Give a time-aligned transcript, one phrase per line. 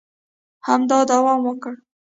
[0.67, 1.77] همداسې دوام وکړي